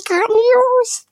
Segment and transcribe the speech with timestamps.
[0.00, 1.06] Geekart News!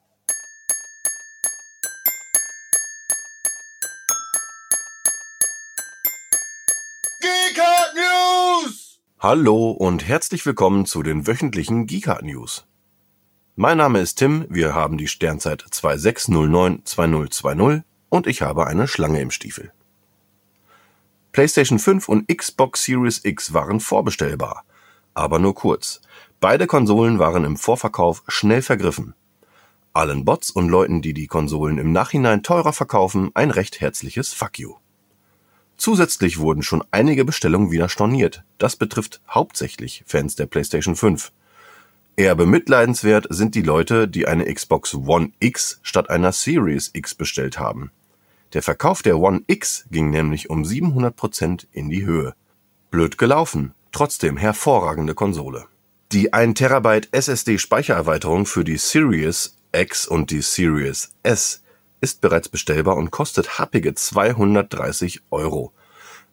[9.19, 12.64] Hallo und herzlich willkommen zu den wöchentlichen Geekart News.
[13.56, 19.30] Mein Name ist Tim, wir haben die Sternzeit 26092020 und ich habe eine Schlange im
[19.30, 19.70] Stiefel.
[21.32, 24.64] PlayStation 5 und Xbox Series X waren vorbestellbar,
[25.12, 26.00] aber nur kurz.
[26.41, 29.14] Beide Konsolen waren im Vorverkauf schnell vergriffen.
[29.93, 34.61] Allen Bots und Leuten, die die Konsolen im Nachhinein teurer verkaufen, ein recht herzliches Fuck
[34.61, 34.75] you.
[35.77, 38.45] Zusätzlich wurden schon einige Bestellungen wieder storniert.
[38.59, 41.33] Das betrifft hauptsächlich Fans der PlayStation 5.
[42.15, 47.59] Eher bemitleidenswert sind die Leute, die eine Xbox One X statt einer Series X bestellt
[47.59, 47.91] haben.
[48.53, 52.34] Der Verkauf der One X ging nämlich um 700 Prozent in die Höhe.
[52.93, 55.67] Blöd gelaufen, trotzdem hervorragende Konsole.
[56.11, 61.62] Die 1 Terabyte SSD Speichererweiterung für die Series X und die Series S
[62.01, 65.70] ist bereits bestellbar und kostet happige 230 Euro.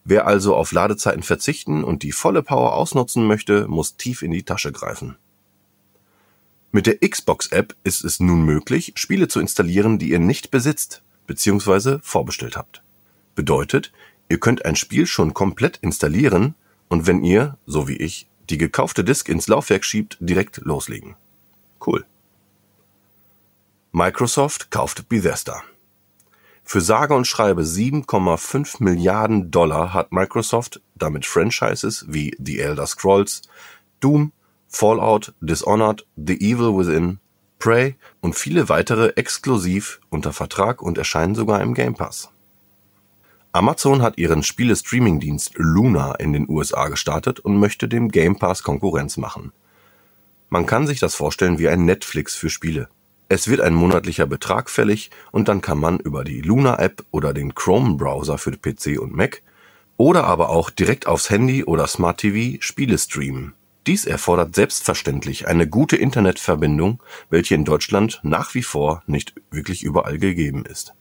[0.06, 4.44] Wer also auf Ladezeiten verzichten und die volle Power ausnutzen möchte, muss tief in die
[4.44, 5.18] Tasche greifen.
[6.72, 12.00] Mit der Xbox-App ist es nun möglich, Spiele zu installieren, die ihr nicht besitzt bzw.
[12.02, 12.82] vorbestellt habt.
[13.36, 13.92] Bedeutet,
[14.30, 16.56] ihr könnt ein Spiel schon komplett installieren
[16.88, 21.16] und wenn ihr, so wie ich, die gekaufte Disk ins Laufwerk schiebt, direkt loslegen.
[21.86, 22.06] Cool.
[23.92, 25.64] Microsoft kauft Bethesda.
[26.64, 33.44] Für sage und schreibe 7,5 Milliarden Dollar hat Microsoft damit Franchises wie The Elder Scrolls,
[34.00, 34.32] Doom,
[34.68, 37.20] Fallout, Dishonored, The Evil Within,
[37.60, 42.32] Prey und viele weitere exklusiv unter Vertrag und erscheinen sogar im Game Pass.
[43.56, 49.16] Amazon hat ihren Spiele-Streaming-Dienst Luna in den USA gestartet und möchte dem Game Pass Konkurrenz
[49.16, 49.54] machen.
[50.50, 52.90] Man kann sich das vorstellen wie ein Netflix für Spiele.
[53.30, 57.56] Es wird ein monatlicher Betrag fällig und dann kann man über die Luna-App oder den
[57.56, 59.42] Chrome-Browser für PC und Mac
[59.96, 63.54] oder aber auch direkt aufs Handy oder Smart TV Spiele streamen.
[63.88, 70.18] Dies erfordert selbstverständlich eine gute Internetverbindung, welche in Deutschland nach wie vor nicht wirklich überall
[70.18, 70.94] gegeben ist.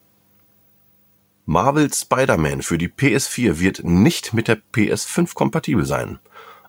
[1.46, 6.18] Marvel Spider-Man für die PS4 wird nicht mit der PS5 kompatibel sein.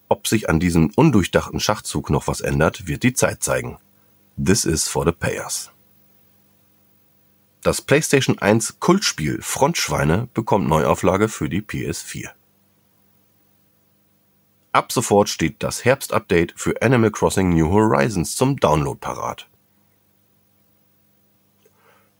[0.10, 3.78] Ob sich an diesem undurchdachten Schachzug noch was ändert, wird die Zeit zeigen.
[4.44, 5.72] This is for the payers.
[7.64, 12.32] Das PlayStation 1 Kultspiel Frontschweine bekommt Neuauflage für die PS4.
[14.74, 19.48] Ab sofort steht das Herbstupdate für Animal Crossing New Horizons zum Download parat.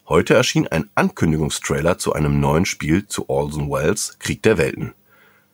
[0.08, 4.94] Heute erschien ein Ankündigungstrailer zu einem neuen Spiel zu Orson Welles Krieg der Welten.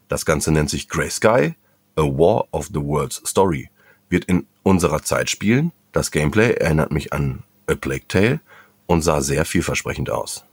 [0.07, 1.55] Das Ganze nennt sich Grey Sky,
[1.95, 3.69] A War of the Worlds Story,
[4.09, 8.39] wird in unserer Zeit spielen das Gameplay erinnert mich an A Plague Tale
[8.85, 10.45] und sah sehr vielversprechend aus.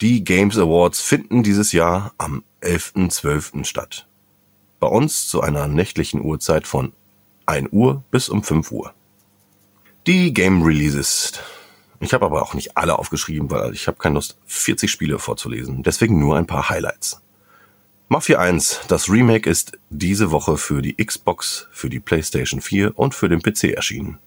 [0.00, 3.64] Die Games Awards finden dieses Jahr am 11.12.
[3.64, 4.06] statt.
[4.78, 6.92] Bei uns zu einer nächtlichen Uhrzeit von
[7.46, 8.92] 1 Uhr bis um 5 Uhr.
[10.06, 11.32] Die Game Releases.
[12.00, 15.82] Ich habe aber auch nicht alle aufgeschrieben, weil ich habe keine Lust, 40 Spiele vorzulesen.
[15.82, 17.22] Deswegen nur ein paar Highlights.
[18.08, 23.14] Mafia 1, das Remake ist diese Woche für die Xbox, für die PlayStation 4 und
[23.14, 24.18] für den PC erschienen.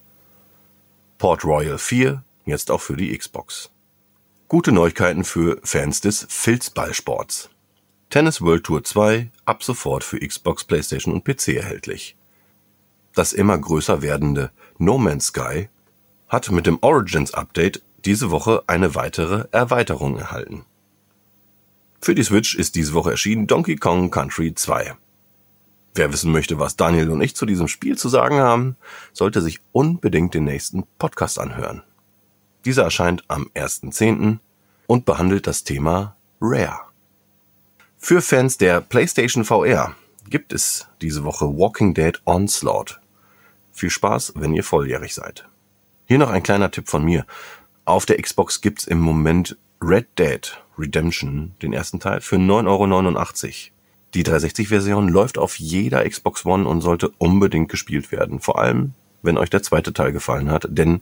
[1.16, 3.70] Port Royal 4, jetzt auch für die Xbox.
[4.48, 7.50] Gute Neuigkeiten für Fans des Filzballsports.
[8.10, 12.16] Tennis World Tour 2 ab sofort für Xbox, PlayStation und PC erhältlich.
[13.14, 15.68] Das immer größer werdende No Man's Sky
[16.30, 20.64] hat mit dem Origins Update diese Woche eine weitere Erweiterung erhalten.
[22.00, 24.94] Für die Switch ist diese Woche erschienen Donkey Kong Country 2.
[25.94, 28.76] Wer wissen möchte, was Daniel und ich zu diesem Spiel zu sagen haben,
[29.12, 31.82] sollte sich unbedingt den nächsten Podcast anhören.
[32.64, 34.38] Dieser erscheint am 1.10.
[34.86, 36.80] und behandelt das Thema Rare.
[37.98, 39.94] Für Fans der PlayStation VR
[40.28, 43.00] gibt es diese Woche Walking Dead Onslaught.
[43.72, 45.49] Viel Spaß, wenn ihr volljährig seid.
[46.10, 47.24] Hier noch ein kleiner Tipp von mir.
[47.84, 53.54] Auf der Xbox gibt's im Moment Red Dead Redemption, den ersten Teil, für 9,89 Euro.
[54.14, 58.40] Die 360-Version läuft auf jeder Xbox One und sollte unbedingt gespielt werden.
[58.40, 61.00] Vor allem, wenn euch der zweite Teil gefallen hat, denn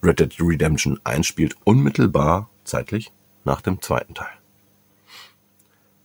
[0.00, 3.10] Red Dead Redemption 1 spielt unmittelbar zeitlich
[3.44, 4.30] nach dem zweiten Teil.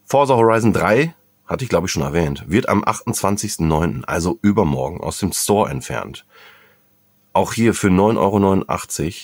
[0.04, 1.14] Forza Horizon 3,
[1.46, 6.26] hatte ich glaube ich schon erwähnt, wird am 28.09., also übermorgen, aus dem Store entfernt.
[7.34, 9.16] Auch hier für 9,89 Euro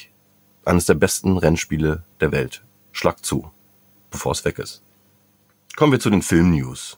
[0.65, 2.63] eines der besten Rennspiele der Welt.
[2.94, 3.51] Schlag zu,
[4.12, 4.81] bevor es weg ist.
[5.75, 6.98] Kommen wir zu den Film-News.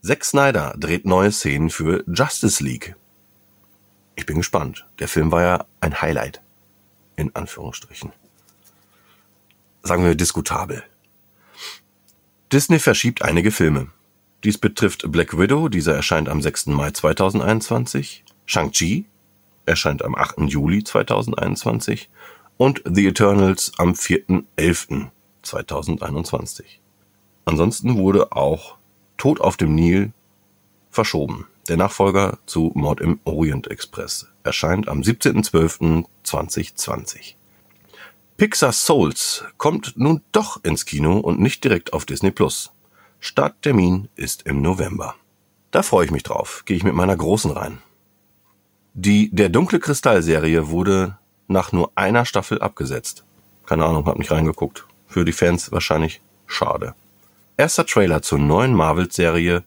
[0.00, 2.94] Zack Snyder dreht neue Szenen für Justice League.
[4.14, 4.86] Ich bin gespannt.
[5.00, 6.40] Der Film war ja ein Highlight.
[7.16, 8.12] In Anführungsstrichen.
[9.82, 10.84] Sagen wir diskutabel.
[12.52, 13.88] Disney verschiebt einige Filme.
[14.44, 16.66] Dies betrifft Black Widow, dieser erscheint am 6.
[16.66, 19.04] Mai 2021, Shang-Chi
[19.68, 20.40] erscheint am 8.
[20.48, 22.08] Juli 2021
[22.56, 26.64] und The Eternals am 4.11.2021.
[27.44, 28.76] Ansonsten wurde auch
[29.16, 30.12] Tod auf dem Nil
[30.90, 31.46] verschoben.
[31.68, 37.34] Der Nachfolger zu Mord im Orient Express erscheint am 17.12.2020.
[38.36, 42.70] Pixar Souls kommt nun doch ins Kino und nicht direkt auf Disney Plus.
[43.20, 45.16] Starttermin ist im November.
[45.70, 47.82] Da freue ich mich drauf, gehe ich mit meiner Großen rein.
[48.94, 53.24] Die Der dunkle Kristall Serie wurde nach nur einer Staffel abgesetzt.
[53.66, 54.86] Keine Ahnung, hab nicht reingeguckt.
[55.06, 56.94] Für die Fans wahrscheinlich schade.
[57.56, 59.64] Erster Trailer zur neuen Marvel-Serie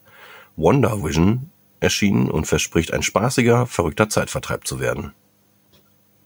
[0.56, 5.13] Wonder Vision erschienen und verspricht ein spaßiger, verrückter Zeitvertreib zu werden.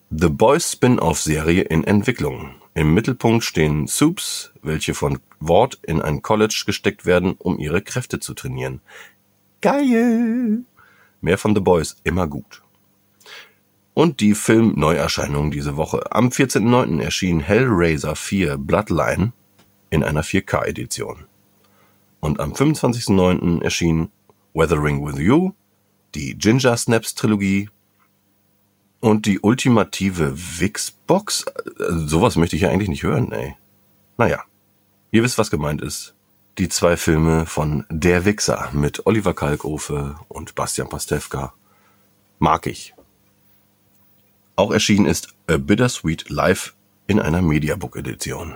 [0.09, 2.55] The Boys Spin-off-Serie in Entwicklung.
[2.73, 8.19] Im Mittelpunkt stehen Soups, welche von Ward in ein College gesteckt werden, um ihre Kräfte
[8.19, 8.81] zu trainieren.
[9.61, 10.63] Geil!
[11.21, 12.61] Mehr von The Boys immer gut.
[13.95, 16.11] Und die Film-Neuerscheinungen diese Woche.
[16.11, 17.01] Am 14.09.
[17.01, 19.31] erschien Hellraiser 4 Bloodline
[19.89, 21.25] in einer 4K-Edition.
[22.19, 23.63] Und am 25.09.
[23.63, 24.09] erschien
[24.53, 25.53] Weathering with You,
[26.13, 27.69] die Ginger Snaps Trilogie
[28.99, 31.45] und die ultimative Wixbox.
[31.79, 33.55] Also sowas möchte ich ja eigentlich nicht hören, ey.
[34.17, 34.43] Naja,
[35.11, 36.15] ihr wisst, was gemeint ist.
[36.57, 41.53] Die zwei Filme von Der Wichser mit Oliver Kalkofe und Bastian Pastewka
[42.39, 42.94] mag ich.
[44.57, 46.75] Auch erschienen ist A Bittersweet Live
[47.07, 48.55] in einer Mediabook Edition.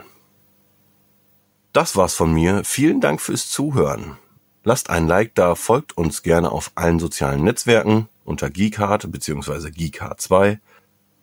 [1.73, 2.63] Das war's von mir.
[2.63, 4.17] Vielen Dank fürs Zuhören.
[4.63, 9.67] Lasst ein Like da, folgt uns gerne auf allen sozialen Netzwerken unter Geekhard bzw.
[9.69, 10.59] Geekhard2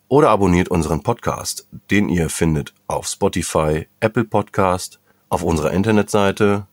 [0.09, 5.01] oder abonniert unseren Podcast, den ihr findet auf Spotify, Apple Podcast,
[5.31, 6.67] auf unserer Internetseite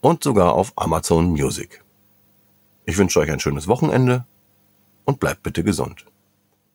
[0.00, 1.82] und sogar auf Amazon Music.
[2.84, 4.26] Ich wünsche euch ein schönes Wochenende
[5.04, 6.06] und bleibt bitte gesund.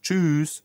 [0.07, 0.63] Tschüss.